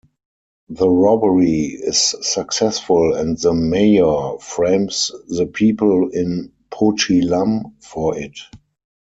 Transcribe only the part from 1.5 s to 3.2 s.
is successful